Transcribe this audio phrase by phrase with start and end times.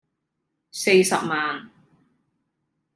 [0.71, 1.69] 四十萬